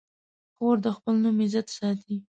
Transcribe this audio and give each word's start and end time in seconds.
خور 0.55 0.75
د 0.85 0.87
خپل 0.97 1.15
نوم 1.23 1.37
عزت 1.45 1.67
ساتي. 1.77 2.15